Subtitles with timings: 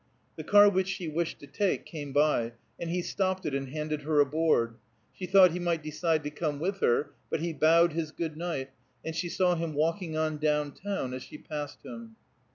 [0.35, 4.01] The car which she wished to take came by, and he stopped it and handed
[4.01, 4.77] her aboard.
[5.13, 8.71] She thought he might decide to come with her, but he bowed his good night,
[9.05, 12.15] and she saw him walking on down town as she passed him.